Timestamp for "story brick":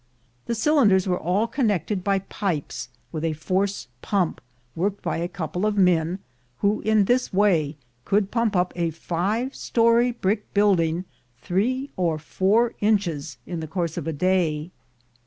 9.53-10.51